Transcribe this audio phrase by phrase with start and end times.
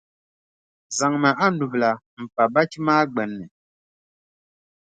[0.97, 1.91] Zaŋmi a nubila
[2.21, 3.45] m-pa bachi maa gbunni.